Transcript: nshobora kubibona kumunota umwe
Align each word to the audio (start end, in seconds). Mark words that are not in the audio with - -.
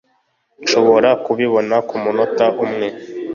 nshobora 0.63 1.09
kubibona 1.23 1.75
kumunota 1.89 2.45
umwe 2.65 2.87